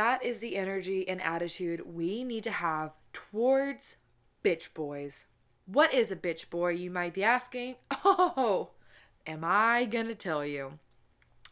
[0.00, 3.96] That is the energy and attitude we need to have towards
[4.42, 5.26] bitch boys.
[5.66, 7.76] What is a bitch boy, you might be asking?
[8.02, 8.70] Oh,
[9.26, 10.78] am I gonna tell you?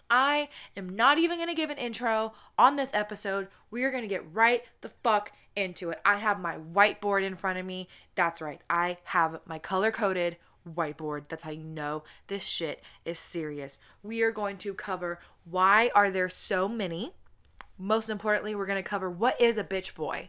[0.09, 3.49] I am not even going to give an intro on this episode.
[3.71, 6.01] We are going to get right the fuck into it.
[6.03, 7.89] I have my whiteboard in front of me.
[8.15, 8.63] That's right.
[8.71, 11.29] I have my color coded whiteboard.
[11.29, 13.79] That's how you know this shit is serious.
[14.03, 17.13] We are going to cover why are there so many?
[17.79, 20.29] Most importantly, we're going to cover what is a bitch boy?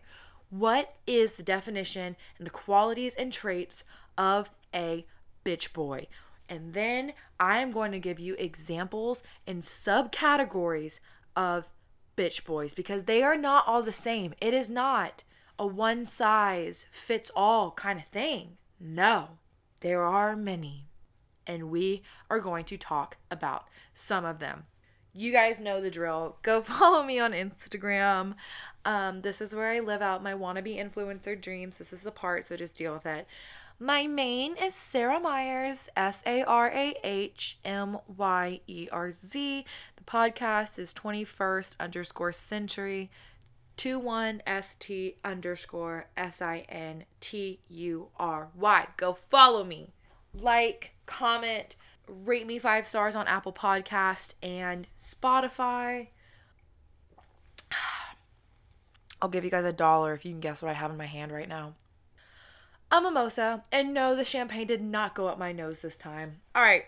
[0.49, 3.83] What is the definition and the qualities and traits
[4.17, 5.05] of a
[5.43, 6.07] bitch boy?
[6.47, 10.99] And then I'm going to give you examples and subcategories
[11.35, 11.71] of
[12.17, 14.33] bitch boys because they are not all the same.
[14.41, 15.23] It is not
[15.57, 18.57] a one size fits all kind of thing.
[18.79, 19.37] No,
[19.81, 20.85] there are many.
[21.45, 24.65] And we are going to talk about some of them.
[25.13, 26.37] You guys know the drill.
[26.41, 28.35] Go follow me on Instagram.
[28.85, 31.77] Um, this is where I live out my wannabe influencer dreams.
[31.77, 33.27] This is the part, so just deal with it.
[33.79, 39.65] My main is Sarah Myerz, S A R A H M Y E R Z.
[39.95, 43.07] The podcast is 21st underscore sintury
[43.77, 48.87] 21 ST underscore S I N T U R Y.
[48.97, 49.93] Go follow me.
[50.33, 51.77] Like, comment,
[52.09, 56.07] rate me five stars on Apple Podcast and Spotify.
[59.21, 61.05] I'll give you guys a dollar if you can guess what I have in my
[61.05, 61.73] hand right now
[62.91, 63.63] a mimosa.
[63.71, 66.41] And no, the champagne did not go up my nose this time.
[66.55, 66.85] All right,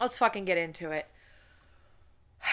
[0.00, 1.06] let's fucking get into it.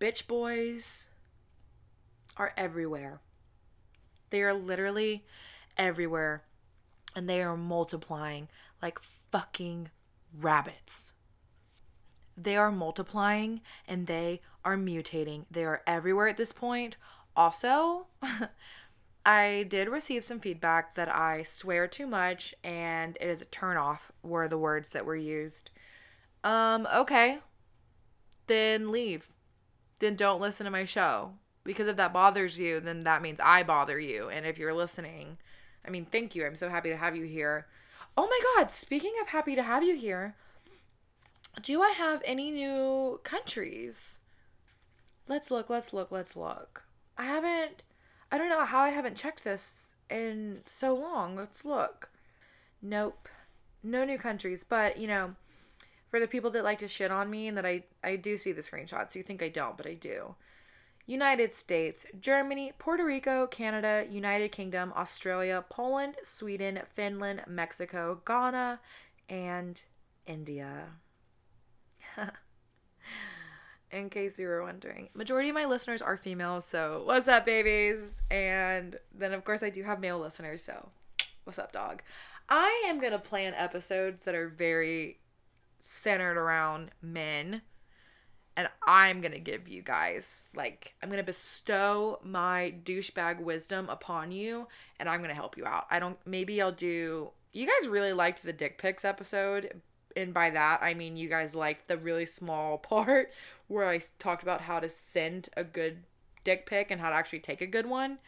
[0.00, 1.08] Bitch boys
[2.36, 3.20] are everywhere.
[4.30, 5.24] They are literally
[5.76, 6.42] everywhere.
[7.14, 8.48] And they are multiplying
[8.82, 8.98] like
[9.30, 9.90] fucking
[10.38, 11.12] rabbits.
[12.36, 15.44] They are multiplying and they are mutating.
[15.50, 16.96] They are everywhere at this point.
[17.36, 18.06] Also,
[19.26, 23.76] I did receive some feedback that I swear too much and it is a turn
[23.76, 25.70] off were the words that were used.
[26.42, 27.38] Um, okay.
[28.46, 29.28] Then leave.
[30.00, 31.34] Then don't listen to my show.
[31.64, 34.28] Because if that bothers you, then that means I bother you.
[34.28, 35.38] And if you're listening,
[35.86, 36.44] I mean, thank you.
[36.44, 37.66] I'm so happy to have you here.
[38.16, 40.34] Oh my God, speaking of happy to have you here,
[41.62, 44.20] do I have any new countries?
[45.28, 46.84] Let's look, let's look, let's look.
[47.16, 47.82] I haven't
[48.30, 51.36] I don't know how I haven't checked this in so long.
[51.36, 52.10] Let's look.
[52.80, 53.28] Nope.
[53.82, 55.34] No new countries, but you know,
[56.10, 58.52] for the people that like to shit on me and that I I do see
[58.52, 59.14] the screenshots.
[59.14, 60.34] You think I don't, but I do.
[61.06, 68.80] United States, Germany, Puerto Rico, Canada, United Kingdom, Australia, Poland, Sweden, Finland, Mexico, Ghana,
[69.28, 69.82] and
[70.26, 70.86] India.
[73.92, 75.10] in case you were wondering.
[75.14, 78.22] Majority of my listeners are female, so what's up, babies?
[78.30, 80.88] And then, of course, I do have male listeners, so
[81.44, 82.02] what's up, dog?
[82.48, 85.20] I am to plan episodes that are very
[85.78, 87.62] centered around men.
[88.56, 93.88] And I'm going to give you guys, like, I'm going to bestow my douchebag wisdom
[93.88, 94.68] upon you,
[95.00, 95.86] and I'm going to help you out.
[95.90, 99.80] I don't, maybe I'll do, you guys really liked the dick pics episode,
[100.16, 103.32] and by that I mean you guys liked the really small part
[103.68, 106.02] where I talked about how to send a good
[106.44, 108.18] dick pic and how to actually take a good one.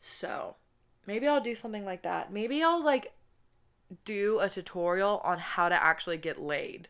[0.00, 0.56] So,
[1.06, 2.32] maybe I'll do something like that.
[2.32, 3.12] Maybe I'll like
[4.04, 6.88] do a tutorial on how to actually get laid.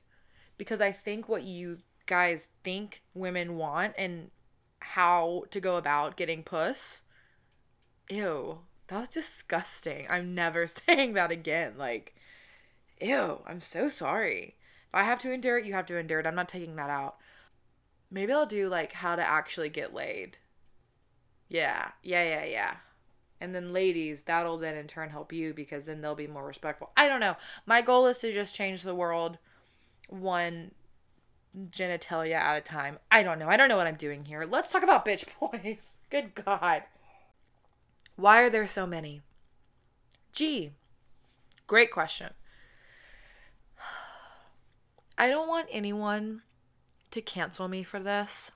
[0.57, 4.31] Because I think what you guys think women want and
[4.81, 7.03] how to go about getting puss.
[8.11, 10.07] Ew, that was disgusting.
[10.09, 11.75] I'm never saying that again.
[11.77, 12.15] Like,
[13.01, 14.57] ew, I'm so sorry.
[14.89, 16.27] If I have to endure it, you have to endure it.
[16.27, 17.17] I'm not taking that out.
[18.11, 20.39] Maybe I'll do like how to actually get laid.
[21.49, 22.77] Yeah, yeah, yeah, yeah.
[23.41, 26.91] And then ladies, that'll then in turn help you because then they'll be more respectful.
[26.97, 27.37] I don't know.
[27.67, 29.39] My goal is to just change the world
[30.09, 30.73] one
[31.71, 32.99] genitalia at a time.
[33.11, 33.49] I don't know.
[33.49, 34.45] I don't know what I'm doing here.
[34.45, 35.99] Let's talk about bitch boys.
[36.11, 36.83] Good God.
[38.17, 39.23] Why are there so many?
[40.33, 40.73] Gee,
[41.67, 42.31] great question.
[45.19, 46.43] I don't want anyone
[47.11, 48.51] to cancel me for this.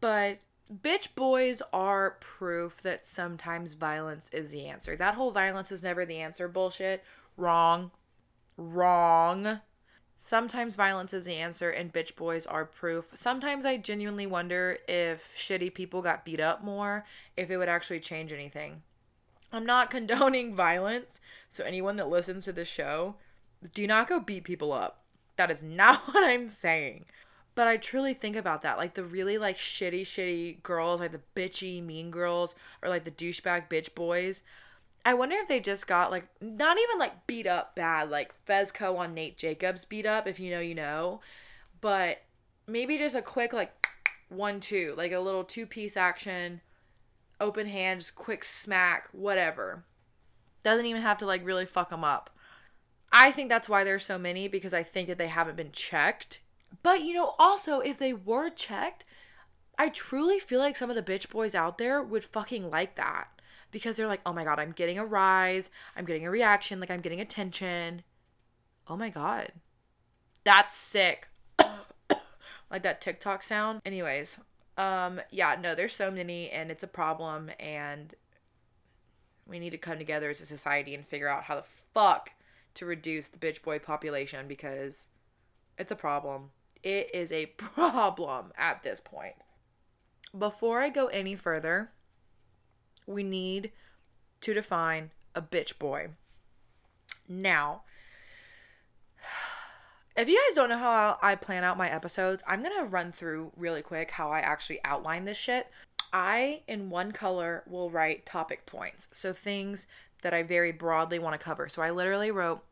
[0.00, 0.38] But
[0.72, 4.96] bitch boys are proof that sometimes violence is the answer.
[4.96, 7.02] That whole violence is never the answer bullshit.
[7.36, 7.90] Wrong.
[8.56, 9.60] Wrong.
[10.16, 13.12] Sometimes violence is the answer, and bitch boys are proof.
[13.14, 17.04] Sometimes I genuinely wonder if shitty people got beat up more,
[17.36, 18.82] if it would actually change anything.
[19.52, 21.20] I'm not condoning violence,
[21.50, 23.16] so anyone that listens to this show,
[23.74, 25.04] do not go beat people up.
[25.36, 27.04] That is not what I'm saying.
[27.54, 28.76] But I truly think about that.
[28.76, 33.10] Like the really like shitty, shitty girls, like the bitchy, mean girls, or like the
[33.10, 34.42] douchebag bitch boys.
[35.06, 38.98] I wonder if they just got like not even like beat up bad, like Fezco
[38.98, 41.20] on Nate Jacobs beat up, if you know, you know.
[41.80, 42.22] But
[42.66, 43.88] maybe just a quick like
[44.30, 46.60] one two, like a little two piece action,
[47.40, 49.84] open hands, quick smack, whatever.
[50.64, 52.28] Doesn't even have to like really fuck them up.
[53.12, 56.40] I think that's why there's so many because I think that they haven't been checked.
[56.82, 59.04] But you know, also if they were checked,
[59.78, 63.28] I truly feel like some of the bitch boys out there would fucking like that
[63.70, 66.90] because they're like, "Oh my god, I'm getting a rise, I'm getting a reaction, like
[66.90, 68.02] I'm getting attention."
[68.88, 69.52] Oh my god.
[70.44, 71.28] That's sick.
[72.70, 73.80] like that TikTok sound.
[73.84, 74.38] Anyways,
[74.76, 78.14] um yeah, no, there's so many and it's a problem and
[79.46, 82.30] we need to come together as a society and figure out how the fuck
[82.74, 85.08] to reduce the bitch boy population because
[85.78, 86.50] it's a problem.
[86.82, 89.34] It is a problem at this point.
[90.36, 91.90] Before I go any further,
[93.06, 93.72] we need
[94.40, 96.08] to define a bitch boy.
[97.28, 97.82] Now,
[100.16, 103.12] if you guys don't know how I plan out my episodes, I'm going to run
[103.12, 105.68] through really quick how I actually outline this shit.
[106.12, 109.08] I, in one color, will write topic points.
[109.12, 109.86] So things
[110.22, 111.68] that I very broadly want to cover.
[111.68, 112.64] So I literally wrote,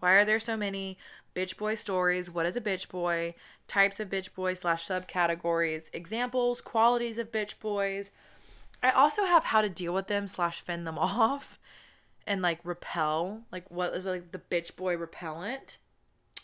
[0.00, 0.98] Why are there so many
[1.34, 2.30] bitch boy stories?
[2.30, 3.34] What is a bitch boy?
[3.68, 8.10] Types of bitch boy slash subcategories, examples, qualities of bitch boys.
[8.82, 11.58] I also have how to deal with them slash fend them off
[12.26, 13.42] and like repel.
[13.52, 15.78] Like what is like the bitch boy repellent?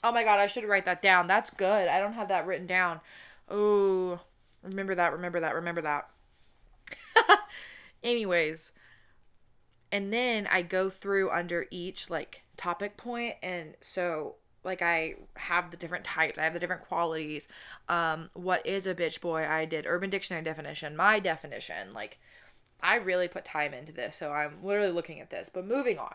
[0.02, 1.26] Oh my god, I should write that down.
[1.26, 1.88] That's good.
[1.88, 3.00] I don't have that written down.
[3.48, 4.20] Oh,
[4.62, 6.08] remember that, remember that, remember that.
[8.04, 8.72] Anyways,
[9.90, 15.70] and then I go through under each like topic point and so like I have
[15.70, 17.48] the different types, I have the different qualities.
[17.88, 19.46] Um what is a bitch boy?
[19.46, 21.92] I did urban dictionary definition, my definition.
[21.92, 22.18] Like
[22.82, 25.50] I really put time into this, so I'm literally looking at this.
[25.52, 26.14] But moving on.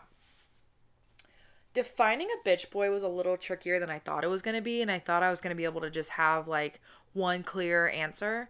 [1.74, 4.62] Defining a bitch boy was a little trickier than I thought it was going to
[4.62, 6.80] be, and I thought I was going to be able to just have like
[7.12, 8.48] one clear answer.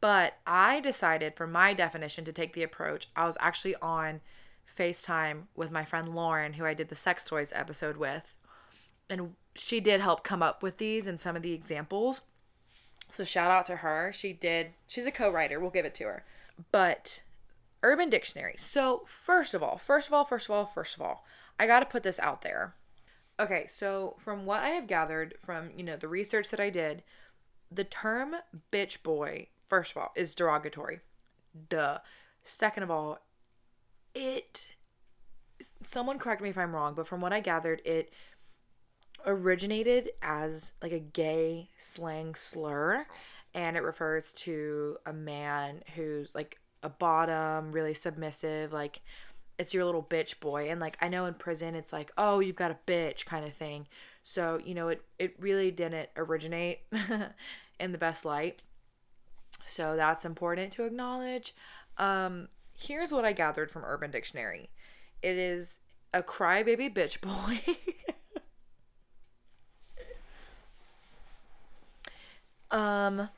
[0.00, 3.08] But I decided for my definition to take the approach.
[3.14, 4.20] I was actually on
[4.76, 8.34] FaceTime with my friend Lauren, who I did the sex toys episode with.
[9.08, 12.22] And she did help come up with these and some of the examples.
[13.10, 14.12] So shout out to her.
[14.12, 15.60] She did, she's a co writer.
[15.60, 16.24] We'll give it to her.
[16.72, 17.22] But
[17.82, 18.54] Urban Dictionary.
[18.58, 21.24] So, first of all, first of all, first of all, first of all,
[21.58, 22.74] I got to put this out there.
[23.38, 27.02] Okay, so from what I have gathered from, you know, the research that I did,
[27.70, 28.36] the term
[28.72, 31.00] bitch boy first of all, is derogatory.
[31.68, 31.98] Duh.
[32.42, 33.18] Second of all,
[34.14, 34.72] it.
[35.84, 38.12] Someone correct me if I'm wrong, but from what I gathered, it
[39.26, 43.06] originated as like a gay slang slur
[43.54, 49.00] and it refers to a man who's like a bottom, really submissive, like
[49.58, 50.70] it's your little bitch boy.
[50.70, 53.54] And like I know in prison it's like, "Oh, you've got a bitch" kind of
[53.54, 53.86] thing.
[54.22, 56.80] So, you know, it it really didn't originate
[57.80, 58.62] in the best light.
[59.64, 61.54] So that's important to acknowledge.
[61.98, 62.48] Um,
[62.78, 64.68] here's what I gathered from Urban Dictionary
[65.22, 65.80] it is
[66.12, 67.76] a crybaby bitch boy.
[72.70, 73.28] um,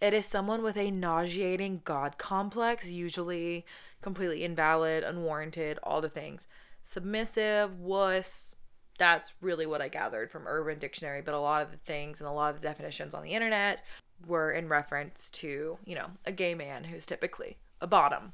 [0.00, 3.66] it is someone with a nauseating God complex, usually
[4.00, 6.46] completely invalid, unwarranted, all the things.
[6.82, 8.56] Submissive, wuss.
[8.98, 12.28] That's really what I gathered from Urban Dictionary, but a lot of the things and
[12.28, 13.84] a lot of the definitions on the internet
[14.26, 18.32] were in reference to, you know, a gay man who's typically a bottom.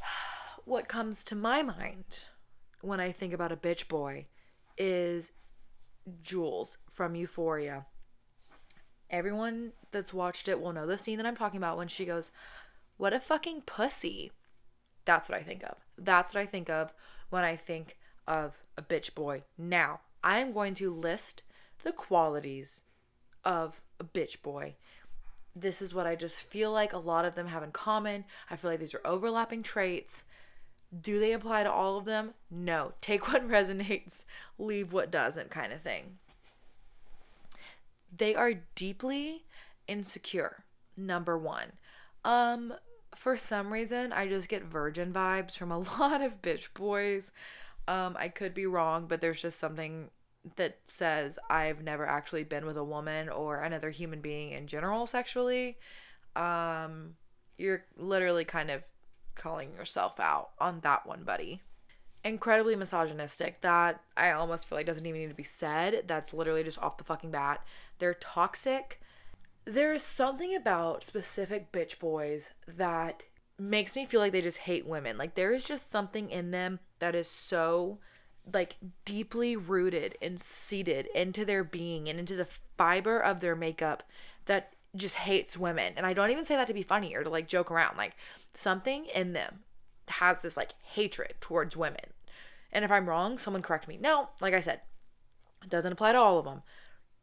[0.66, 2.24] What comes to my mind
[2.80, 4.24] when I think about a bitch boy
[4.78, 5.30] is
[6.22, 7.84] Jules from Euphoria.
[9.10, 12.30] Everyone that's watched it will know the scene that I'm talking about when she goes,
[12.96, 14.32] What a fucking pussy.
[15.04, 15.76] That's what I think of.
[15.98, 16.92] That's what I think of
[17.30, 17.96] when I think
[18.26, 19.42] of a bitch boy.
[19.58, 21.42] Now, I am going to list
[21.82, 22.82] the qualities
[23.44, 24.74] of a bitch boy.
[25.54, 28.24] This is what I just feel like a lot of them have in common.
[28.50, 30.24] I feel like these are overlapping traits.
[31.00, 32.34] Do they apply to all of them?
[32.50, 32.92] No.
[33.00, 34.24] Take what resonates,
[34.58, 36.18] leave what doesn't, kind of thing.
[38.16, 39.44] They are deeply
[39.88, 40.64] insecure.
[40.96, 41.72] Number one.
[42.24, 42.74] Um,
[43.14, 47.32] for some reason, I just get virgin vibes from a lot of bitch boys.
[47.86, 50.10] Um, I could be wrong, but there's just something
[50.56, 55.06] that says I've never actually been with a woman or another human being in general
[55.06, 55.78] sexually,
[56.36, 57.14] um,
[57.56, 58.82] you're literally kind of
[59.34, 61.62] calling yourself out on that one, buddy.
[62.24, 66.04] Incredibly misogynistic that I almost feel like doesn't even need to be said.
[66.06, 67.64] That's literally just off the fucking bat.
[67.98, 69.00] They're toxic.
[69.66, 73.24] There is something about specific bitch boys that
[73.58, 75.16] makes me feel like they just hate women.
[75.18, 77.98] Like there is just something in them that is so
[78.52, 84.02] like deeply rooted and seated into their being and into the fiber of their makeup
[84.46, 85.94] that just hates women.
[85.96, 87.96] And I don't even say that to be funny or to like joke around.
[87.96, 88.16] Like
[88.52, 89.60] something in them
[90.08, 92.13] has this like hatred towards women.
[92.74, 93.96] And if I'm wrong, someone correct me.
[94.00, 94.80] Now, like I said,
[95.62, 96.62] it doesn't apply to all of them.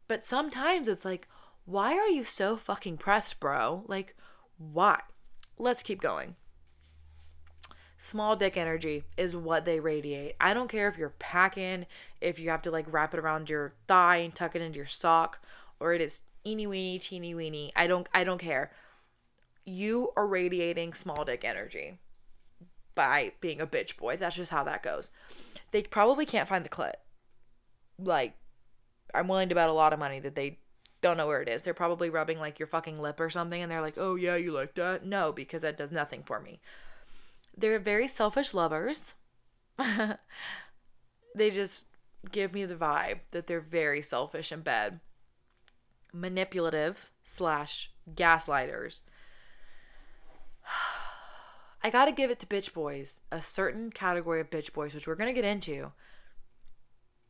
[0.08, 1.28] But sometimes it's like,
[1.66, 3.84] why are you so fucking pressed, bro?
[3.86, 4.16] Like,
[4.56, 5.00] why?
[5.58, 6.36] Let's keep going.
[7.98, 10.34] Small dick energy is what they radiate.
[10.40, 11.86] I don't care if you're packing,
[12.20, 14.86] if you have to like wrap it around your thigh and tuck it into your
[14.86, 15.38] sock,
[15.78, 17.70] or it is eeny weeny, teeny weeny.
[17.76, 18.72] I don't I don't care.
[19.64, 21.98] You are radiating small dick energy
[22.94, 24.16] by being a bitch boy.
[24.16, 25.10] That's just how that goes.
[25.70, 26.94] They probably can't find the clit.
[27.98, 28.34] Like,
[29.14, 30.58] I'm willing to bet a lot of money that they
[31.02, 31.62] don't know where it is.
[31.62, 34.52] They're probably rubbing like your fucking lip or something and they're like, oh yeah, you
[34.52, 35.04] like that?
[35.04, 36.60] No, because that does nothing for me.
[37.56, 39.14] They're very selfish lovers.
[41.34, 41.86] they just
[42.30, 45.00] give me the vibe that they're very selfish in bed.
[46.12, 49.02] Manipulative slash gaslighters.
[51.82, 55.16] I gotta give it to bitch boys, a certain category of bitch boys, which we're
[55.16, 55.92] gonna get into.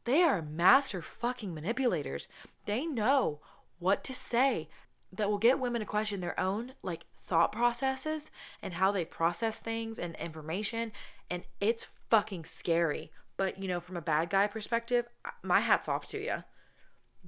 [0.05, 2.29] They are master fucking manipulators.
[2.67, 3.41] They know
[3.79, 4.69] what to say
[5.13, 8.31] that will get women to question their own like thought processes
[8.63, 10.93] and how they process things and information
[11.31, 15.07] and it's fucking scary but you know from a bad guy perspective
[15.43, 16.43] my hat's off to you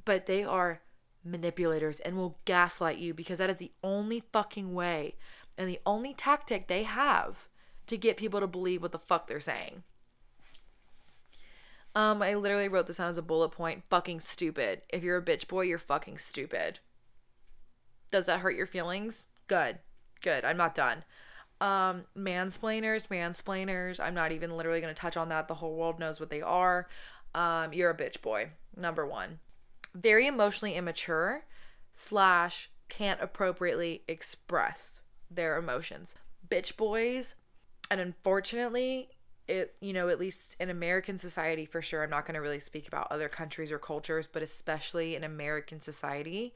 [0.04, 0.80] but they are
[1.24, 5.14] manipulators and will gaslight you because that is the only fucking way
[5.56, 7.48] and the only tactic they have
[7.86, 9.82] to get people to believe what the fuck they're saying
[11.94, 13.84] um, I literally wrote this down as a bullet point.
[13.88, 14.82] Fucking stupid.
[14.88, 16.80] If you're a bitch boy, you're fucking stupid.
[18.10, 19.26] Does that hurt your feelings?
[19.46, 19.78] Good.
[20.20, 20.44] Good.
[20.44, 21.04] I'm not done.
[21.60, 24.00] Um, mansplainers, mansplainers.
[24.00, 25.46] I'm not even literally gonna touch on that.
[25.46, 26.88] The whole world knows what they are.
[27.34, 28.50] Um, you're a bitch boy.
[28.76, 29.38] Number one.
[29.94, 31.44] Very emotionally immature,
[31.92, 35.00] slash can't appropriately express
[35.34, 36.14] their emotions.
[36.48, 37.34] Bitch boys,
[37.90, 39.08] and unfortunately,
[39.46, 42.60] it you know at least in american society for sure i'm not going to really
[42.60, 46.54] speak about other countries or cultures but especially in american society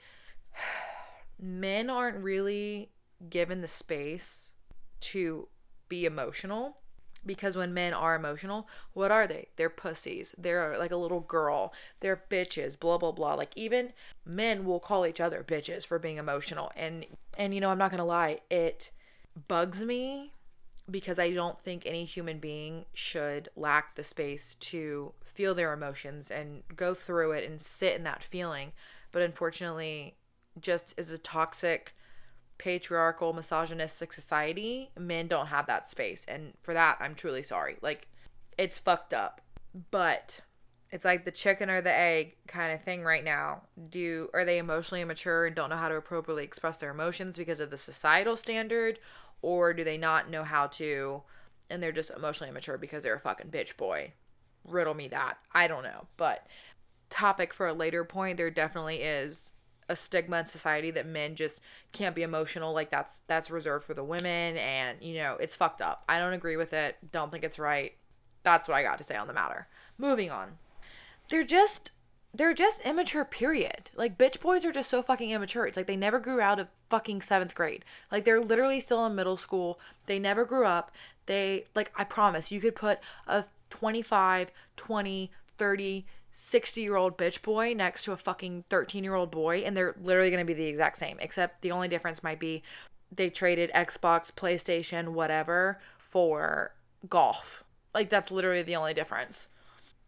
[1.38, 2.90] men aren't really
[3.28, 4.52] given the space
[5.00, 5.48] to
[5.88, 6.78] be emotional
[7.26, 9.48] because when men are emotional what are they?
[9.56, 10.34] They're pussies.
[10.38, 11.72] They're like a little girl.
[12.00, 13.34] They're bitches blah blah blah.
[13.34, 13.92] Like even
[14.24, 17.04] men will call each other bitches for being emotional and
[17.38, 18.90] and you know i'm not going to lie it
[19.46, 20.32] bugs me
[20.90, 26.30] because I don't think any human being should lack the space to feel their emotions
[26.30, 28.72] and go through it and sit in that feeling.
[29.12, 30.16] But unfortunately,
[30.60, 31.94] just as a toxic,
[32.56, 36.24] patriarchal, misogynistic society, men don't have that space.
[36.26, 37.76] And for that, I'm truly sorry.
[37.82, 38.08] Like,
[38.56, 39.42] it's fucked up.
[39.90, 40.40] But
[40.90, 43.62] it's like the chicken or the egg kind of thing right now.
[43.90, 47.60] Do are they emotionally immature and don't know how to appropriately express their emotions because
[47.60, 48.98] of the societal standard
[49.42, 51.22] or do they not know how to
[51.70, 54.12] and they're just emotionally immature because they're a fucking bitch boy?
[54.64, 55.38] Riddle me that.
[55.52, 56.06] I don't know.
[56.16, 56.46] But
[57.10, 59.52] topic for a later point, there definitely is
[59.90, 61.60] a stigma in society that men just
[61.92, 65.80] can't be emotional like that's that's reserved for the women and you know it's fucked
[65.80, 67.92] up i don't agree with it don't think it's right
[68.42, 69.66] that's what i got to say on the matter
[69.96, 70.50] moving on
[71.28, 71.92] they're just
[72.34, 73.90] they're just immature period.
[73.96, 75.66] Like bitch boys are just so fucking immature.
[75.66, 77.84] It's like they never grew out of fucking seventh grade.
[78.12, 79.80] Like they're literally still in middle school.
[80.06, 80.92] They never grew up.
[81.26, 87.42] They like i promise you could put a 25 20 30 60 year old bitch
[87.42, 90.54] boy next to a fucking 13 year old boy and they're literally going to be
[90.54, 92.62] the exact same except the only difference might be
[93.14, 96.72] they traded xbox playstation whatever for
[97.08, 97.64] golf.
[97.94, 99.48] Like that's literally the only difference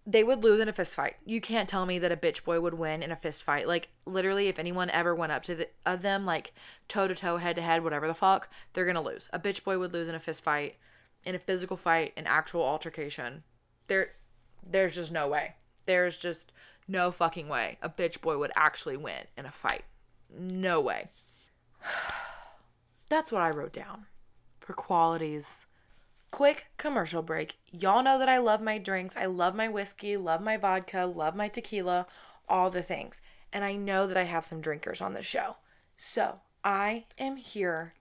[0.07, 1.17] they would lose in a fist fight.
[1.25, 3.69] You can't tell me that a bitch boy would win in a fist fight.
[3.69, 6.53] Like literally, if anyone ever went up to the, of them, like
[6.89, 9.29] toe to toe, head to head, whatever the fuck, they're gonna lose.
[9.33, 10.77] A bitch boy would lose in a fist fight,
[11.25, 13.43] in a physical fight, an actual altercation.
[13.89, 14.13] There,
[14.67, 15.55] there's just no way.
[15.87, 16.53] There's just
[16.89, 19.85] no fucking way a bitch boy would actually win in a fight.
[20.37, 21.09] No way.
[23.11, 24.07] That's what I wrote down
[24.61, 25.67] for qualities
[26.31, 27.59] quick commercial break.
[27.71, 29.17] Y'all know that I love my drinks.
[29.17, 32.07] I love my whiskey, love my vodka, love my tequila,
[32.49, 33.23] all the things.
[33.53, 35.57] And I know that I have some drinkers on the show.
[35.97, 37.95] So I am here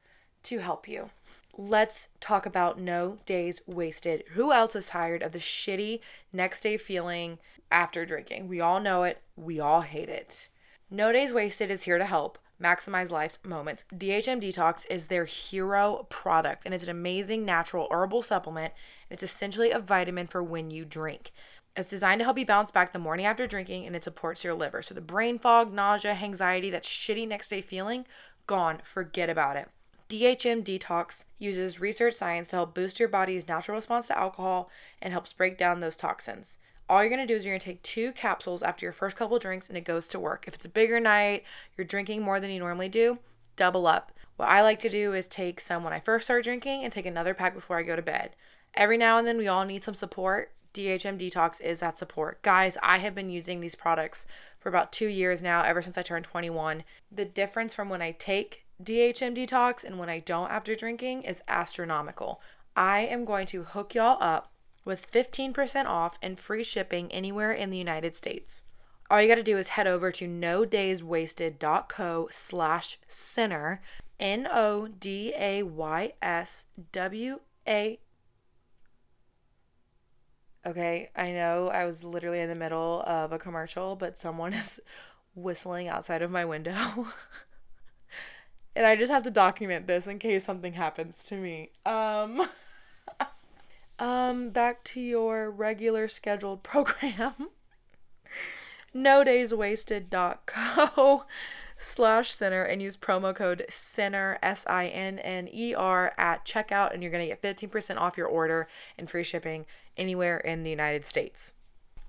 [0.43, 1.09] to help you.
[1.57, 4.23] Let's talk about no days wasted.
[4.31, 5.99] Who else is tired of the shitty
[6.31, 7.39] next day feeling
[7.71, 8.47] after drinking?
[8.47, 10.47] We all know it, we all hate it.
[10.89, 13.85] No days wasted is here to help maximize life's moments.
[13.93, 18.73] DHM Detox is their hero product and it's an amazing natural herbal supplement.
[19.09, 21.31] It's essentially a vitamin for when you drink.
[21.75, 24.53] It's designed to help you bounce back the morning after drinking and it supports your
[24.53, 24.81] liver.
[24.81, 28.05] So the brain fog, nausea, anxiety, that shitty next day feeling,
[28.47, 28.79] gone.
[28.83, 29.69] Forget about it.
[30.09, 35.13] DHM Detox uses research science to help boost your body's natural response to alcohol and
[35.13, 36.57] helps break down those toxins.
[36.89, 39.69] All you're gonna do is you're gonna take two capsules after your first couple drinks
[39.69, 40.45] and it goes to work.
[40.47, 41.43] If it's a bigger night,
[41.77, 43.19] you're drinking more than you normally do,
[43.55, 44.11] double up.
[44.37, 47.05] What I like to do is take some when I first start drinking and take
[47.05, 48.35] another pack before I go to bed.
[48.73, 50.51] Every now and then, we all need some support.
[50.73, 52.41] DHM Detox is that support.
[52.41, 54.25] Guys, I have been using these products
[54.59, 56.83] for about two years now, ever since I turned 21.
[57.11, 61.41] The difference from when I take DHM Detox and when I don't after drinking is
[61.47, 62.41] astronomical.
[62.75, 64.51] I am going to hook y'all up
[64.89, 68.63] with 15% off and free shipping anywhere in the United States.
[69.09, 73.81] All you got to do is head over to nodayswasted.co slash sinner,
[74.19, 77.99] N O D A Y S W A.
[80.65, 84.79] Okay, I know I was literally in the middle of a commercial, but someone is
[85.35, 86.73] whistling outside of my window.
[88.75, 91.71] and I just have to document this in case something happens to me.
[91.85, 92.47] Um
[93.99, 97.49] um back to your regular scheduled program.
[98.93, 101.25] no days wasted.co
[101.77, 107.71] slash sinner and use promo code sinner s-i-n-n-e-r at checkout and you're going to get
[107.71, 109.65] 15% off your order and free shipping
[109.95, 111.53] anywhere in the united states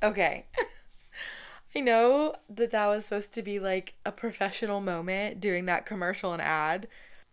[0.03, 0.47] okay
[1.75, 6.33] I know that that was supposed to be like a professional moment doing that commercial
[6.33, 6.89] and ad.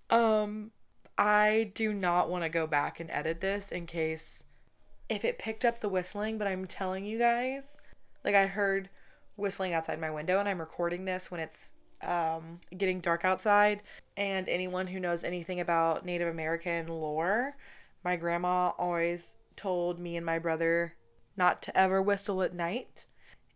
[0.09, 0.71] Um,
[1.17, 4.43] I do not want to go back and edit this in case
[5.09, 7.77] if it picked up the whistling, but I'm telling you guys,
[8.23, 8.89] like I heard
[9.35, 11.71] whistling outside my window and I'm recording this when it's
[12.03, 13.81] um getting dark outside
[14.15, 17.55] and anyone who knows anything about Native American lore,
[18.03, 20.93] my grandma always told me and my brother
[21.35, 23.05] not to ever whistle at night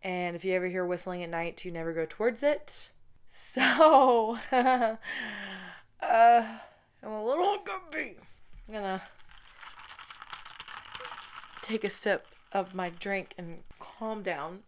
[0.04, 2.90] and if you ever hear whistling at night, to never go towards it.
[3.34, 4.96] So, uh,
[6.02, 8.18] I'm a little uncomfy.
[8.68, 9.02] I'm gonna
[11.72, 14.60] take a sip of my drink and calm down.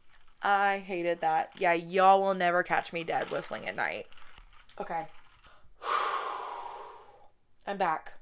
[0.42, 1.52] I hated that.
[1.58, 4.06] Yeah, y'all will never catch me dead whistling at night.
[4.80, 5.06] Okay.
[7.66, 8.14] I'm back.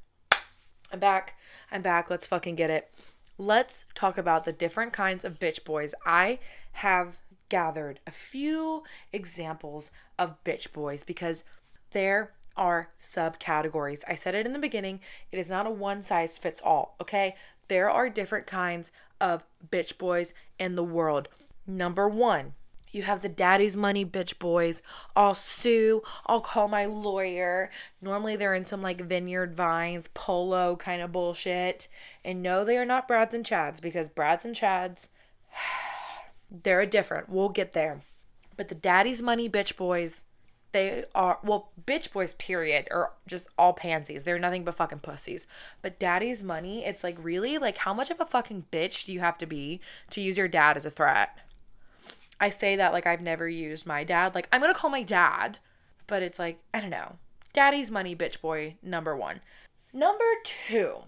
[0.92, 1.34] I'm back.
[1.70, 2.10] I'm back.
[2.10, 2.92] Let's fucking get it
[3.38, 5.94] let's talk about the different kinds of bitch boys.
[6.06, 6.38] I
[6.72, 7.18] have
[7.48, 11.44] gathered a few examples of bitch boys because
[11.90, 14.04] there are subcategories.
[14.06, 17.34] I said it in the beginning, it is not a one size fits all, okay?
[17.72, 21.28] There are different kinds of bitch boys in the world.
[21.66, 22.52] Number one,
[22.90, 24.82] you have the daddy's money bitch boys.
[25.16, 26.02] I'll sue.
[26.26, 27.70] I'll call my lawyer.
[28.02, 31.88] Normally they're in some like vineyard vines, polo kind of bullshit.
[32.22, 35.08] And no, they are not Brads and Chads because Brads and Chads,
[36.50, 37.30] they're a different.
[37.30, 38.02] We'll get there.
[38.54, 40.24] But the daddy's money bitch boys,
[40.72, 44.24] they are, well, bitch boys, period, are just all pansies.
[44.24, 45.46] They're nothing but fucking pussies.
[45.80, 47.58] But daddy's money, it's like, really?
[47.58, 49.80] Like, how much of a fucking bitch do you have to be
[50.10, 51.38] to use your dad as a threat?
[52.42, 54.34] I say that like I've never used my dad.
[54.34, 55.58] Like I'm gonna call my dad,
[56.08, 57.14] but it's like I don't know.
[57.52, 59.40] Daddy's money, bitch boy, number one.
[59.92, 61.02] Number two,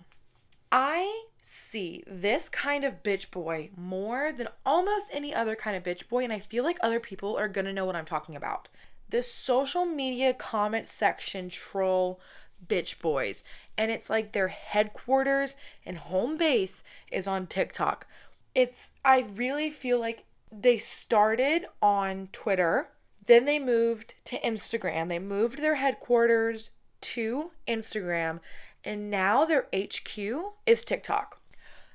[0.71, 6.09] I see this kind of bitch boy more than almost any other kind of bitch
[6.09, 8.69] boy, and I feel like other people are gonna know what I'm talking about.
[9.15, 12.19] This social media comment section troll
[12.67, 13.45] bitch boys,
[13.79, 15.55] and it's like their headquarters
[15.87, 18.09] and home base is on TikTok.
[18.57, 22.89] It's, I really feel like they started on Twitter,
[23.25, 25.07] then they moved to Instagram.
[25.07, 26.71] They moved their headquarters
[27.03, 28.41] to Instagram,
[28.85, 30.19] and now their HQ
[30.67, 31.39] is TikTok.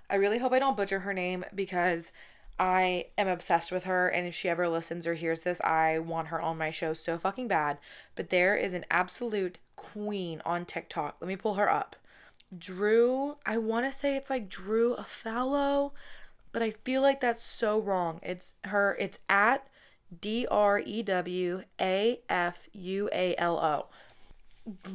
[0.10, 2.13] I really hope I don't butcher her name because
[2.60, 6.28] I am obsessed with her, and if she ever listens or hears this, I want
[6.28, 7.78] her on my show so fucking bad.
[8.15, 11.15] But there is an absolute queen on TikTok.
[11.22, 11.95] Let me pull her up.
[12.58, 15.91] Drew, I want to say it's like Drew Afualo
[16.52, 18.19] but I feel like that's so wrong.
[18.24, 19.67] It's her, it's at
[20.22, 23.88] D R E W A F U A L O.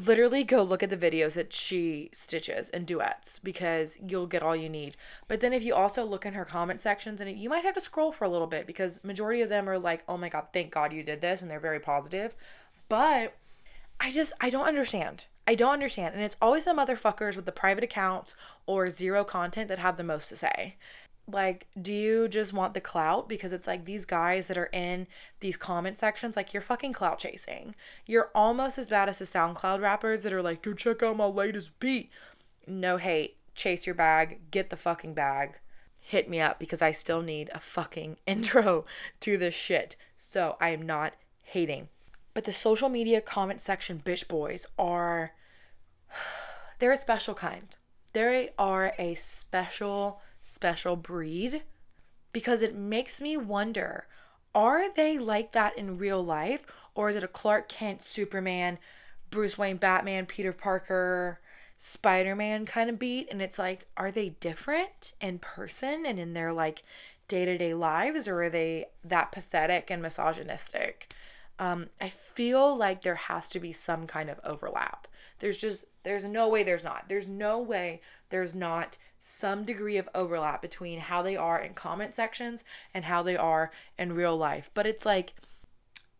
[0.04, 4.54] Literally go look at the videos that she stitches and duets because you'll get all
[4.54, 4.96] you need.
[5.28, 7.80] But then if you also look in her comment sections and you might have to
[7.80, 10.70] scroll for a little bit because majority of them are like, "Oh my god, thank
[10.70, 12.34] God you did this," and they're very positive.
[12.88, 13.36] But
[14.00, 15.26] I just I don't understand.
[15.46, 16.14] I don't understand.
[16.14, 18.34] And it's always the motherfuckers with the private accounts
[18.66, 20.76] or zero content that have the most to say.
[21.26, 23.28] Like, do you just want the clout?
[23.28, 25.06] Because it's like these guys that are in
[25.40, 27.74] these comment sections, like you're fucking clout chasing.
[28.06, 31.24] You're almost as bad as the SoundCloud rappers that are like, go check out my
[31.24, 32.10] latest beat.
[32.66, 33.38] No hate.
[33.54, 34.50] Chase your bag.
[34.50, 35.58] Get the fucking bag.
[35.98, 38.84] Hit me up because I still need a fucking intro
[39.20, 39.96] to this shit.
[40.16, 41.88] So I am not hating.
[42.34, 45.32] But the social media comment section bitch boys are
[46.78, 47.74] they're a special kind.
[48.12, 51.62] They are a special special breed
[52.34, 54.06] because it makes me wonder
[54.54, 56.60] are they like that in real life
[56.94, 58.78] or is it a Clark Kent, Superman,
[59.30, 61.40] Bruce Wayne, Batman, Peter Parker,
[61.78, 63.26] Spider Man kind of beat?
[63.30, 66.84] And it's like, are they different in person and in their like
[67.26, 71.12] day to day lives or are they that pathetic and misogynistic?
[71.58, 75.08] Um, I feel like there has to be some kind of overlap.
[75.38, 77.08] There's just, there's no way there's not.
[77.08, 82.14] There's no way there's not some degree of overlap between how they are in comment
[82.14, 84.70] sections and how they are in real life.
[84.74, 85.32] But it's like,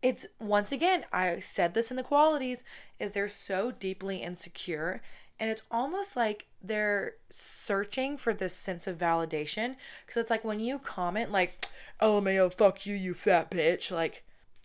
[0.01, 2.63] it's once again, I said this in the qualities,
[2.99, 5.03] is they're so deeply insecure.
[5.39, 9.75] And it's almost like they're searching for this sense of validation.
[10.05, 11.63] Because it's like when you comment, like,
[11.99, 13.91] oh, LMAO, fuck you, you fat bitch.
[13.91, 14.23] Like,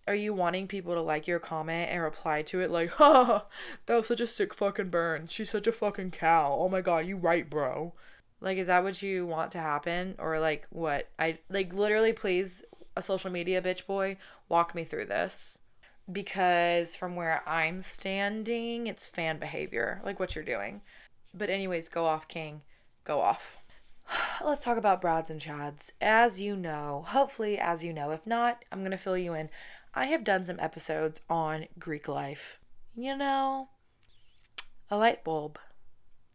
[0.09, 3.45] are you wanting people to like your comment and reply to it like, ha,
[3.85, 5.27] that was such a sick fucking burn.
[5.29, 6.57] She's such a fucking cow.
[6.59, 7.93] Oh my god, you right, bro.
[8.41, 10.15] Like, is that what you want to happen?
[10.19, 11.09] Or like what?
[11.19, 12.65] I like literally please
[12.97, 14.17] a social media bitch boy,
[14.49, 15.59] walk me through this.
[16.11, 20.81] Because from where I'm standing, it's fan behavior, like what you're doing.
[21.33, 22.63] But anyways, go off, King.
[23.05, 23.59] Go off.
[24.45, 25.93] Let's talk about Brads and Chads.
[26.01, 29.51] As you know, hopefully as you know, if not, I'm gonna fill you in.
[29.95, 32.59] I have done some episodes on Greek life.
[32.97, 33.69] You know,
[34.91, 35.59] a light bulb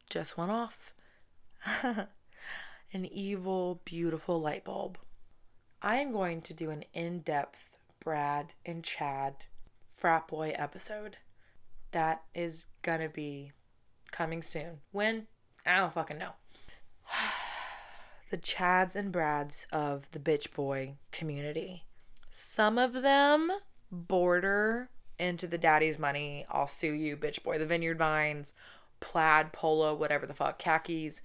[0.09, 0.84] just went off.
[2.93, 4.97] an evil, beautiful light bulb.
[5.81, 9.45] I am going to do an in depth Brad and Chad
[9.95, 11.17] frat boy episode.
[11.91, 13.51] That is gonna be
[14.11, 14.79] coming soon.
[14.91, 15.27] When?
[15.65, 16.31] I don't fucking know.
[18.29, 21.85] the Chads and Brads of the bitch boy community.
[22.31, 23.51] Some of them
[23.91, 27.57] border into the daddy's money, I'll sue you, bitch boy.
[27.57, 28.53] The vineyard vines,
[28.99, 31.21] plaid, polo, whatever the fuck, khakis,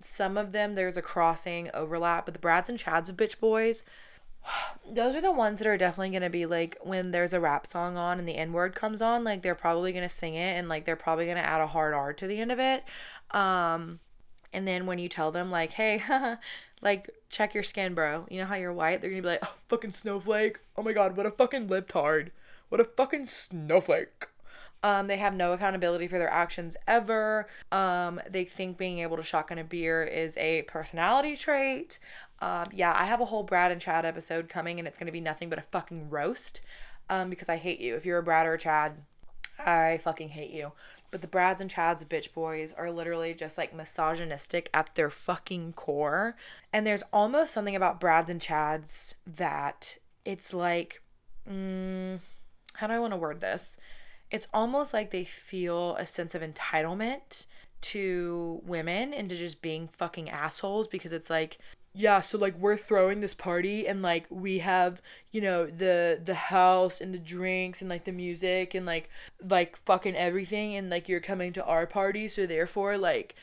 [0.00, 3.84] some of them there's a crossing overlap, but the Brads and Chads of Bitch Boys,
[4.90, 7.96] those are the ones that are definitely gonna be like when there's a rap song
[7.96, 10.84] on and the N word comes on, like they're probably gonna sing it and like
[10.84, 12.84] they're probably gonna add a hard R to the end of it.
[13.30, 14.00] Um,
[14.52, 16.02] and then when you tell them like, hey,
[16.82, 18.26] like check your skin, bro.
[18.30, 19.00] You know how you're white?
[19.00, 20.58] They're gonna be like, oh, fucking snowflake.
[20.76, 22.30] Oh my god, what a fucking libtard.
[22.68, 24.28] What a fucking snowflake.
[24.82, 27.46] Um, they have no accountability for their actions ever.
[27.72, 31.98] Um, they think being able to shotgun a beer is a personality trait.
[32.40, 35.20] Um, yeah, I have a whole Brad and Chad episode coming, and it's gonna be
[35.20, 36.60] nothing but a fucking roast.
[37.10, 37.96] Um, because I hate you.
[37.96, 38.98] If you're a Brad or a Chad,
[39.58, 40.72] I fucking hate you.
[41.10, 45.72] But the Brads and Chads bitch boys are literally just like misogynistic at their fucking
[45.72, 46.36] core.
[46.72, 51.00] And there's almost something about Brads and Chads that it's like,
[51.50, 52.18] mm,
[52.74, 53.78] how do I want to word this?
[54.30, 57.46] It's almost like they feel a sense of entitlement
[57.80, 61.58] to women into just being fucking assholes because it's like
[61.94, 66.34] yeah so like we're throwing this party and like we have you know the the
[66.34, 69.08] house and the drinks and like the music and like
[69.48, 72.28] like fucking everything and like you're coming to our party.
[72.28, 73.34] So therefore like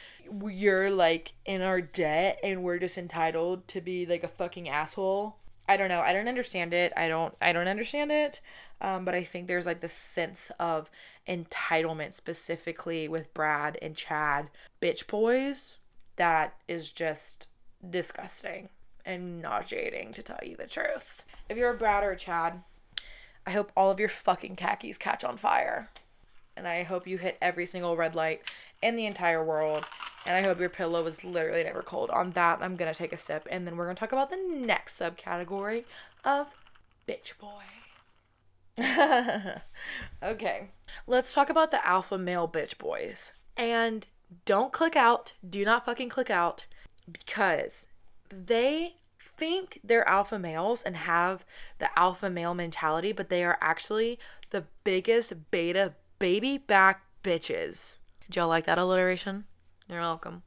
[0.47, 5.37] you're like in our debt and we're just entitled to be like a fucking asshole
[5.67, 6.01] I don't know.
[6.01, 6.93] I don't understand it.
[6.95, 8.41] I don't I don't understand it.
[8.81, 10.89] Um, but I think there's like this sense of
[11.27, 14.49] entitlement specifically with Brad and Chad,
[14.81, 15.79] bitch boys,
[16.17, 17.49] that is just
[17.87, 18.69] disgusting
[19.05, 21.23] and nauseating to tell you the truth.
[21.49, 22.63] If you're a Brad or a Chad,
[23.45, 25.89] I hope all of your fucking khakis catch on fire.
[26.57, 28.49] And I hope you hit every single red light
[28.85, 29.85] in the entire world
[30.25, 32.09] and I hope your pillow is literally never cold.
[32.09, 34.99] On that, I'm gonna take a sip, and then we're gonna talk about the next
[34.99, 35.85] subcategory
[36.23, 36.47] of
[37.07, 37.61] bitch boy.
[40.23, 40.71] okay,
[41.07, 43.33] let's talk about the alpha male bitch boys.
[43.55, 44.07] And
[44.45, 46.65] don't click out, do not fucking click out,
[47.11, 47.87] because
[48.29, 51.45] they think they're alpha males and have
[51.77, 54.17] the alpha male mentality, but they are actually
[54.49, 57.99] the biggest beta baby back bitches.
[58.27, 59.45] Did y'all like that alliteration?
[59.89, 60.43] You're welcome.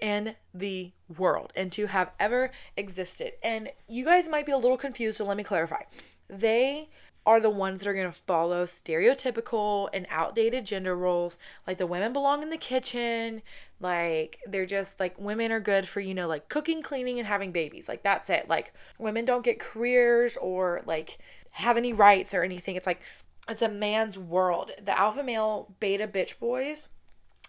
[0.00, 3.32] In the world and to have ever existed.
[3.42, 5.82] And you guys might be a little confused, so let me clarify.
[6.28, 6.88] They
[7.26, 11.38] are the ones that are going to follow stereotypical and outdated gender roles.
[11.66, 13.42] Like the women belong in the kitchen.
[13.80, 17.50] Like they're just like women are good for, you know, like cooking, cleaning, and having
[17.50, 17.88] babies.
[17.88, 18.48] Like that's it.
[18.48, 21.18] Like women don't get careers or like
[21.52, 22.76] have any rights or anything.
[22.76, 23.00] It's like
[23.48, 24.72] it's a man's world.
[24.82, 26.88] The alpha male beta bitch boys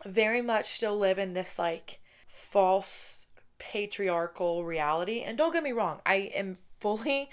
[0.06, 3.28] very much still live in this like false
[3.58, 5.22] patriarchal reality.
[5.22, 7.30] And don't get me wrong, I am fully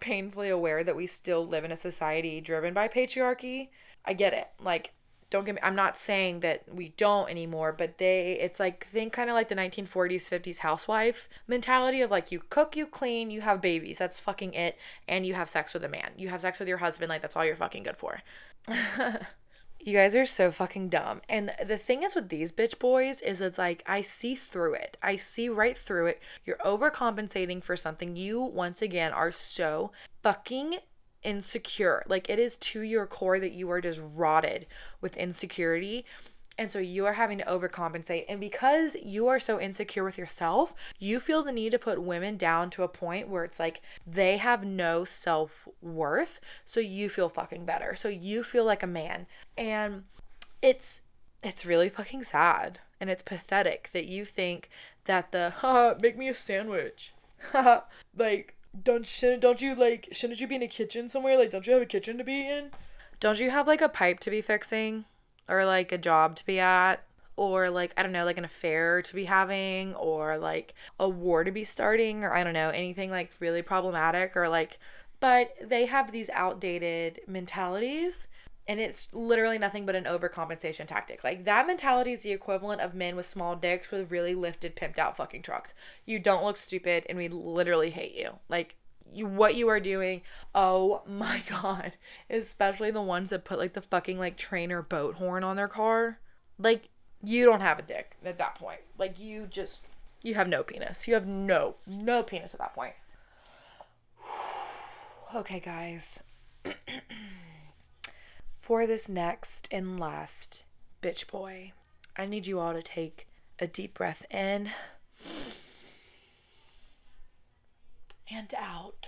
[0.00, 3.68] painfully aware that we still live in a society driven by patriarchy.
[4.04, 4.48] I get it.
[4.60, 4.92] Like
[5.30, 9.12] don't get me I'm not saying that we don't anymore, but they it's like think
[9.12, 13.40] kind of like the 1940s 50s housewife mentality of like you cook, you clean, you
[13.40, 13.98] have babies.
[13.98, 16.12] That's fucking it and you have sex with a man.
[16.16, 18.22] You have sex with your husband like that's all you're fucking good for.
[19.86, 21.20] You guys are so fucking dumb.
[21.28, 24.96] And the thing is with these bitch boys is it's like I see through it.
[25.00, 26.22] I see right through it.
[26.44, 28.16] You're overcompensating for something.
[28.16, 29.92] You once again are so
[30.24, 30.78] fucking
[31.26, 32.04] insecure.
[32.08, 34.66] Like it is to your core that you are just rotted
[35.00, 36.06] with insecurity
[36.58, 38.24] and so you are having to overcompensate.
[38.28, 42.38] And because you are so insecure with yourself, you feel the need to put women
[42.38, 46.40] down to a point where it's like they have no self worth.
[46.64, 47.94] So you feel fucking better.
[47.94, 49.26] So you feel like a man.
[49.58, 50.04] And
[50.62, 51.02] it's
[51.42, 54.70] it's really fucking sad and it's pathetic that you think
[55.04, 57.12] that the make me a sandwich
[58.16, 61.38] like don't shouldn't don't you like shouldn't you be in a kitchen somewhere?
[61.38, 62.70] Like don't you have a kitchen to be in?
[63.20, 65.04] Don't you have like a pipe to be fixing?
[65.48, 66.96] Or like a job to be at?
[67.36, 69.94] Or like I don't know, like an affair to be having?
[69.94, 72.24] Or like a war to be starting?
[72.24, 74.36] Or I don't know, anything like really problematic?
[74.36, 74.78] Or like
[75.18, 78.28] but they have these outdated mentalities
[78.68, 81.22] and it's literally nothing but an overcompensation tactic.
[81.22, 84.98] Like that mentality is the equivalent of men with small dicks with really lifted pimped
[84.98, 85.74] out fucking trucks.
[86.04, 88.38] You don't look stupid and we literally hate you.
[88.48, 88.76] Like
[89.12, 90.22] you what you are doing.
[90.54, 91.92] Oh my god.
[92.28, 96.18] Especially the ones that put like the fucking like trainer boat horn on their car.
[96.58, 96.88] Like
[97.22, 98.80] you don't have a dick at that point.
[98.98, 99.86] Like you just
[100.22, 101.06] you have no penis.
[101.06, 102.94] You have no no penis at that point.
[105.36, 106.24] okay, guys.
[108.66, 110.64] For this next and last
[111.00, 111.70] bitch boy,
[112.16, 113.28] I need you all to take
[113.60, 114.70] a deep breath in
[118.28, 119.06] and out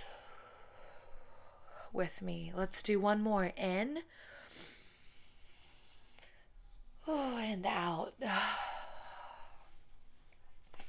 [1.91, 2.53] with me.
[2.55, 4.03] Let's do one more in.
[7.05, 8.13] Oh, and out.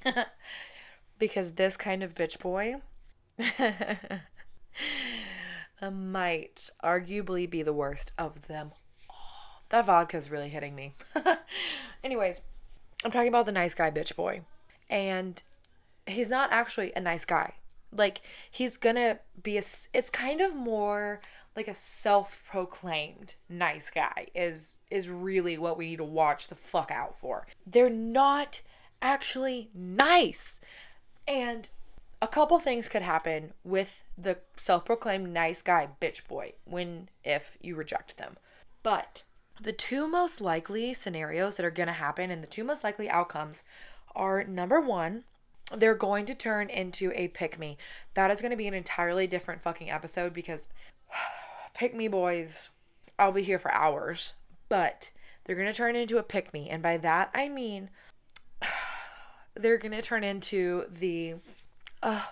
[1.19, 2.77] because this kind of bitch boy
[5.81, 8.71] Uh, might arguably be the worst of them
[9.09, 9.63] all.
[9.71, 10.95] That vodka is really hitting me.
[12.05, 12.43] Anyways,
[13.05, 14.43] I'm talking about the nice guy bitch boy.
[14.89, 15.43] And
[16.07, 17.55] he's not actually a nice guy
[17.93, 19.63] like he's gonna be a
[19.93, 21.21] it's kind of more
[21.57, 26.91] like a self-proclaimed nice guy is is really what we need to watch the fuck
[26.91, 28.61] out for they're not
[29.03, 30.61] actually nice
[31.27, 31.69] and
[32.23, 37.75] a couple things could happen with the self-proclaimed nice guy bitch boy when if you
[37.75, 38.37] reject them
[38.83, 39.23] but
[39.61, 43.09] the two most likely scenarios that are going to happen and the two most likely
[43.09, 43.63] outcomes
[44.15, 45.25] are number one
[45.75, 47.79] they're going to turn into a pick me.
[48.15, 50.69] That is going to be an entirely different fucking episode because
[51.75, 52.71] pick me boys,
[53.19, 54.35] I'll be here for hours.
[54.69, 55.11] But
[55.45, 56.69] they're going to turn into a pick me.
[56.69, 57.91] And by that, I mean
[59.55, 61.37] they're going to turn into the,
[62.03, 62.27] uh,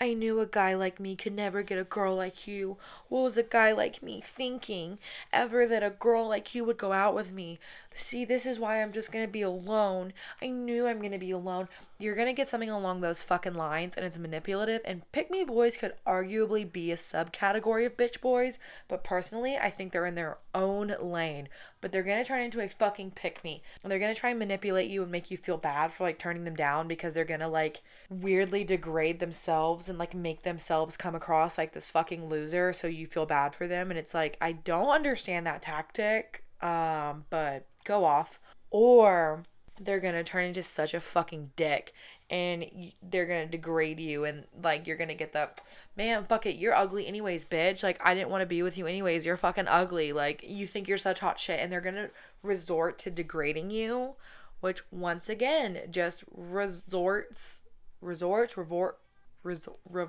[0.00, 2.76] I knew a guy like me could never get a girl like you.
[3.08, 4.98] What was a guy like me thinking
[5.32, 7.58] ever that a girl like you would go out with me?
[7.96, 10.12] See, this is why I'm just gonna be alone.
[10.40, 11.68] I knew I'm gonna be alone.
[12.00, 14.82] You're gonna get something along those fucking lines, and it's manipulative.
[14.84, 19.70] And pick me boys could arguably be a subcategory of bitch boys, but personally, I
[19.70, 21.48] think they're in their own lane.
[21.80, 23.62] But they're gonna turn into a fucking pick me.
[23.82, 26.44] And they're gonna try and manipulate you and make you feel bad for like turning
[26.44, 31.58] them down because they're gonna like weirdly degrade themselves and like make themselves come across
[31.58, 33.90] like this fucking loser so you feel bad for them.
[33.90, 36.44] And it's like, I don't understand that tactic.
[36.60, 38.38] Um, but go off.
[38.70, 39.42] Or
[39.80, 41.92] they're gonna turn into such a fucking dick
[42.30, 42.66] and
[43.02, 45.48] they're gonna degrade you and like you're gonna get the
[45.96, 47.82] man fuck it you're ugly anyways bitch.
[47.82, 49.24] Like i didn't want to be with you anyways.
[49.24, 50.12] You're fucking ugly.
[50.12, 52.10] Like you think you're such hot shit and they're gonna
[52.42, 54.14] resort to degrading you
[54.60, 57.62] which once again just resorts
[58.00, 58.94] resorts revort
[59.42, 60.06] resort re,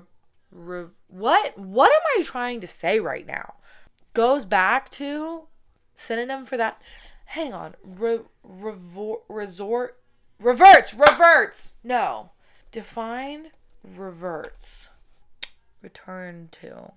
[0.50, 1.58] re, what?
[1.58, 3.54] What am i trying to say right now?
[4.12, 5.44] Goes back to
[5.94, 6.80] synonym for that
[7.30, 10.00] hang on, re, revor, resort,
[10.40, 11.74] reverts, reverts.
[11.84, 12.30] No,
[12.72, 13.50] define
[13.84, 14.90] reverts.
[15.80, 16.92] Return to.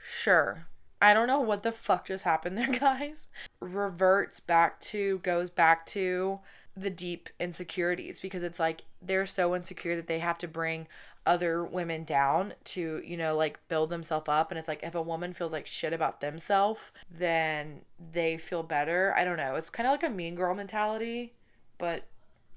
[0.00, 0.66] Sure,
[1.02, 3.28] I don't know what the fuck just happened there, guys.
[3.60, 6.40] Reverts back to, goes back to
[6.76, 10.86] the deep insecurities because it's like they're so insecure that they have to bring
[11.26, 14.50] other women down to, you know, like build themselves up.
[14.50, 17.80] And it's like if a woman feels like shit about themselves, then
[18.12, 19.14] they feel better.
[19.16, 19.54] I don't know.
[19.54, 21.32] It's kind of like a mean girl mentality,
[21.78, 22.04] but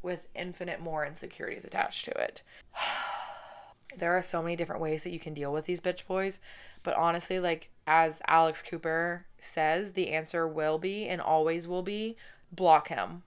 [0.01, 2.41] with infinite more insecurities attached to it.
[3.97, 6.39] there are so many different ways that you can deal with these bitch boys.
[6.84, 12.17] But honestly, like as Alex Cooper says, the answer will be and always will be
[12.51, 13.23] block him.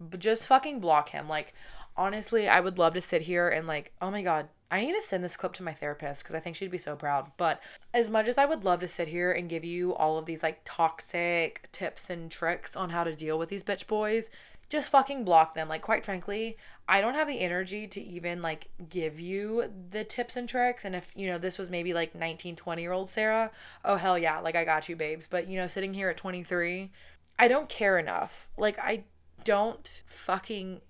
[0.00, 1.28] But just fucking block him.
[1.28, 1.54] Like
[1.96, 5.02] honestly, I would love to sit here and like, oh my god, I need to
[5.02, 7.30] send this clip to my therapist because I think she'd be so proud.
[7.36, 7.60] But
[7.92, 10.42] as much as I would love to sit here and give you all of these
[10.42, 14.30] like toxic tips and tricks on how to deal with these bitch boys,
[14.70, 15.68] just fucking block them.
[15.68, 16.56] Like, quite frankly,
[16.88, 20.86] I don't have the energy to even like give you the tips and tricks.
[20.86, 23.50] And if, you know, this was maybe like 19, 20 year old Sarah,
[23.84, 25.26] oh hell yeah, like I got you, babes.
[25.26, 26.90] But, you know, sitting here at 23,
[27.38, 28.48] I don't care enough.
[28.56, 29.04] Like, I
[29.44, 30.80] don't fucking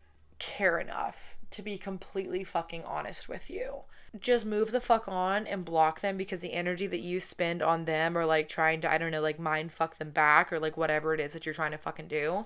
[0.42, 3.82] care enough to be completely fucking honest with you.
[4.18, 7.84] Just move the fuck on and block them because the energy that you spend on
[7.84, 10.76] them or like trying to, I don't know, like mind fuck them back or like
[10.76, 12.44] whatever it is that you're trying to fucking do,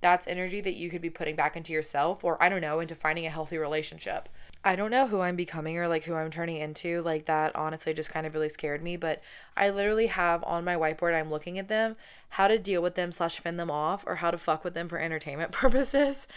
[0.00, 2.94] that's energy that you could be putting back into yourself or I don't know, into
[2.94, 4.28] finding a healthy relationship.
[4.64, 7.00] I don't know who I'm becoming or like who I'm turning into.
[7.02, 8.96] Like that honestly just kind of really scared me.
[8.96, 9.22] But
[9.56, 11.96] I literally have on my whiteboard, I'm looking at them,
[12.30, 14.88] how to deal with them slash fend them off or how to fuck with them
[14.88, 16.28] for entertainment purposes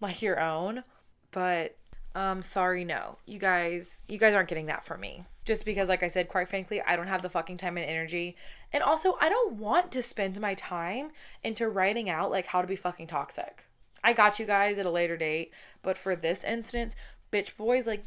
[0.00, 0.84] like your own.
[1.30, 1.76] But
[2.14, 3.18] um sorry no.
[3.26, 5.24] You guys you guys aren't getting that from me.
[5.44, 8.36] Just because like I said, quite frankly, I don't have the fucking time and energy.
[8.72, 11.10] And also I don't want to spend my time
[11.42, 13.64] into writing out like how to be fucking toxic.
[14.02, 16.96] I got you guys at a later date, but for this instance,
[17.32, 18.04] bitch boys like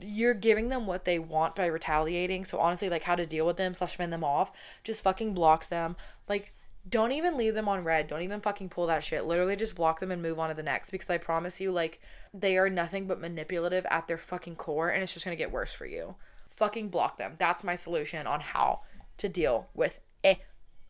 [0.00, 2.44] you're giving them what they want by retaliating.
[2.44, 4.52] So honestly, like how to deal with them slash fend them off,
[4.84, 5.96] just fucking block them.
[6.28, 6.52] Like
[6.88, 8.08] don't even leave them on read.
[8.08, 9.24] Don't even fucking pull that shit.
[9.24, 12.00] Literally just block them and move on to the next because I promise you, like,
[12.32, 15.72] they are nothing but manipulative at their fucking core and it's just gonna get worse
[15.72, 16.14] for you.
[16.46, 17.34] Fucking block them.
[17.38, 18.82] That's my solution on how
[19.18, 20.40] to deal with a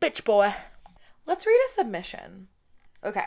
[0.00, 0.54] bitch boy.
[1.24, 2.48] Let's read a submission.
[3.02, 3.26] Okay.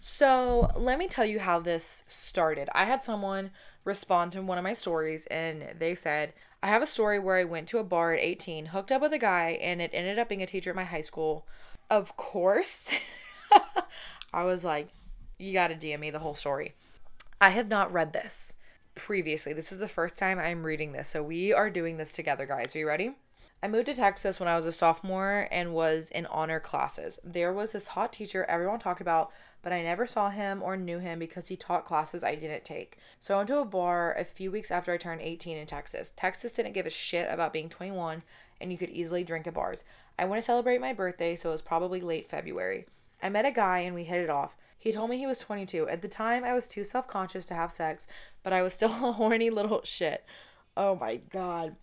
[0.00, 2.68] So let me tell you how this started.
[2.74, 3.50] I had someone
[3.84, 7.44] respond to one of my stories and they said, I have a story where I
[7.44, 10.28] went to a bar at 18, hooked up with a guy, and it ended up
[10.28, 11.46] being a teacher at my high school.
[11.88, 12.90] Of course.
[14.32, 14.88] I was like,
[15.38, 16.74] you got to DM me the whole story.
[17.40, 18.56] I have not read this
[18.94, 19.54] previously.
[19.54, 21.08] This is the first time I'm reading this.
[21.08, 22.76] So we are doing this together, guys.
[22.76, 23.14] Are you ready?
[23.62, 27.18] I moved to Texas when I was a sophomore and was in honor classes.
[27.22, 29.30] There was this hot teacher everyone talked about
[29.62, 32.98] but I never saw him or knew him because he taught classes I didn't take.
[33.18, 36.12] So I went to a bar a few weeks after I turned 18 in Texas.
[36.16, 38.22] Texas didn't give a shit about being 21
[38.60, 39.84] and you could easily drink at bars.
[40.18, 42.86] I went to celebrate my birthday, so it was probably late February.
[43.22, 44.56] I met a guy and we hit it off.
[44.78, 45.88] He told me he was 22.
[45.88, 48.06] At the time, I was too self conscious to have sex,
[48.42, 50.24] but I was still a horny little shit.
[50.76, 51.76] Oh my god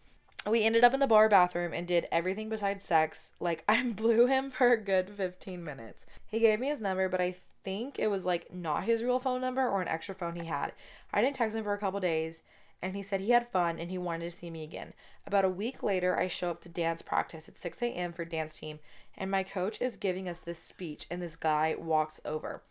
[0.46, 3.34] we ended up in the bar bathroom and did everything besides sex.
[3.40, 6.06] Like, I blew him for a good 15 minutes.
[6.28, 9.42] He gave me his number, but I think it was like not his real phone
[9.42, 10.74] number or an extra phone he had.
[11.14, 12.44] I didn't text him for a couple days,
[12.82, 14.94] and he said he had fun and he wanted to see me again.
[15.26, 18.14] About a week later, I show up to dance practice at 6 a.m.
[18.14, 18.80] for dance team,
[19.18, 22.62] and my coach is giving us this speech, and this guy walks over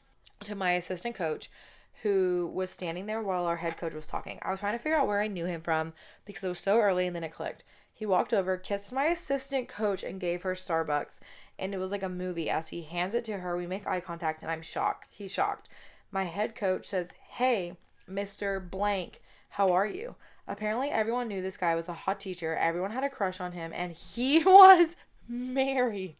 [0.45, 1.51] to my assistant coach
[2.07, 4.39] who was standing there while our head coach was talking.
[4.41, 5.93] I was trying to figure out where I knew him from
[6.25, 7.65] because it was so early and then it clicked.
[7.93, 11.19] He walked over, kissed my assistant coach, and gave her Starbucks.
[11.59, 12.49] And it was like a movie.
[12.49, 15.09] As he hands it to her, we make eye contact, and I'm shocked.
[15.11, 15.69] He's shocked.
[16.13, 17.77] My head coach says, Hey,
[18.09, 18.71] Mr.
[18.71, 20.15] Blank, how are you?
[20.47, 22.55] Apparently, everyone knew this guy was a hot teacher.
[22.55, 24.95] Everyone had a crush on him, and he was
[25.29, 26.15] married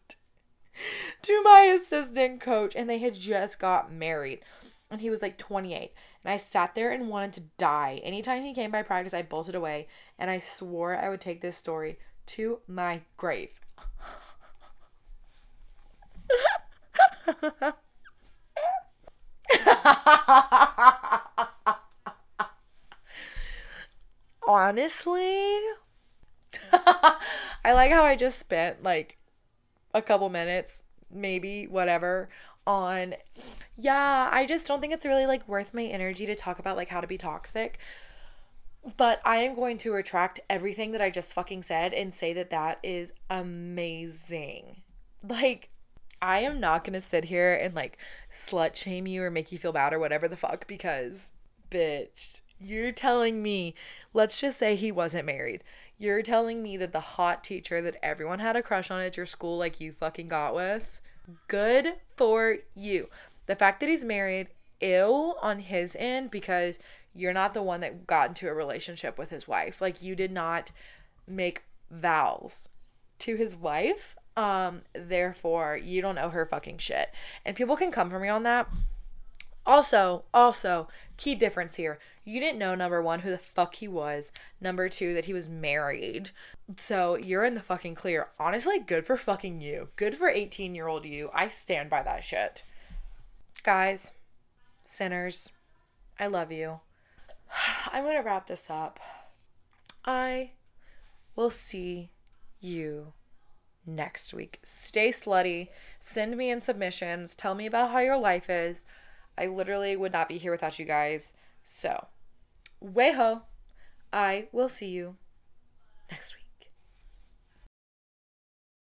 [1.21, 4.41] to my assistant coach, and they had just got married
[4.89, 5.91] and he was like 28
[6.23, 7.99] and i sat there and wanted to die.
[8.03, 9.87] Anytime he came by practice i bolted away
[10.17, 11.97] and i swore i would take this story
[12.27, 13.51] to my grave.
[24.47, 25.59] Honestly
[26.71, 29.17] i like how i just spent like
[29.93, 32.29] a couple minutes maybe whatever
[32.67, 33.15] on
[33.77, 36.89] yeah i just don't think it's really like worth my energy to talk about like
[36.89, 37.79] how to be toxic.
[38.95, 42.51] But i am going to retract everything that i just fucking said and say that
[42.51, 44.83] that is amazing.
[45.27, 45.69] Like
[46.21, 47.97] i am not gonna sit here and like
[48.31, 51.31] slut shame you or make you feel bad or whatever the fuck because
[51.69, 53.75] bitch you're telling me
[54.13, 55.63] let's just say he wasn't married.
[55.99, 59.25] You're telling me that the hot teacher that everyone had a crush on at your
[59.25, 61.01] school, like you fucking got with,
[61.47, 63.09] good for you.
[63.45, 64.47] The fact that he's married,
[64.79, 66.79] ill on his end because
[67.13, 69.81] you're not the one that got into a relationship with his wife.
[69.81, 70.71] Like you did not
[71.27, 72.69] make vows
[73.19, 74.15] to his wife.
[74.35, 77.09] Um, therefore, you don't owe her fucking shit.
[77.43, 78.67] And people can come for me on that.
[79.67, 80.87] Also, also,
[81.17, 81.99] key difference here.
[82.23, 84.31] You didn't know number one who the fuck he was.
[84.61, 86.29] Number two, that he was married.
[86.77, 88.29] So you're in the fucking clear.
[88.39, 89.89] Honestly, good for fucking you.
[89.97, 91.29] Good for 18 year old you.
[91.33, 92.63] I stand by that shit.
[93.63, 94.11] Guys,
[94.85, 95.51] sinners,
[96.17, 96.79] I love you.
[97.91, 99.01] I'm gonna wrap this up.
[100.05, 100.51] I
[101.35, 102.11] will see
[102.61, 103.11] you
[103.85, 104.61] next week.
[104.63, 105.67] Stay slutty.
[105.99, 107.35] Send me in submissions.
[107.35, 108.85] Tell me about how your life is.
[109.37, 111.33] I literally would not be here without you guys.
[111.63, 112.07] So,
[112.79, 113.43] way ho.
[114.11, 115.17] I will see you
[116.09, 116.46] next week.